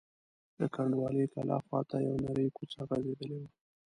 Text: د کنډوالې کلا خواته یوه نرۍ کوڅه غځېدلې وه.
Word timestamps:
د 0.59 0.61
کنډوالې 0.75 1.25
کلا 1.33 1.57
خواته 1.65 1.97
یوه 2.05 2.17
نرۍ 2.25 2.47
کوڅه 2.57 2.79
غځېدلې 2.89 3.37
وه. 3.41 3.49